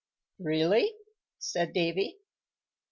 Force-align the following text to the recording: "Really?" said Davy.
"Really?" 0.39 0.95
said 1.37 1.73
Davy. 1.73 2.17